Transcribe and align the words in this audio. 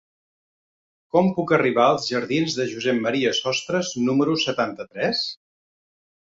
Com 1.15 1.27
puc 1.35 1.51
arribar 1.57 1.85
als 1.89 2.07
jardins 2.13 2.55
de 2.61 2.65
Josep 2.71 3.03
M. 3.11 3.13
Sostres 3.41 3.93
número 4.09 4.37
setanta-tres? 4.47 5.23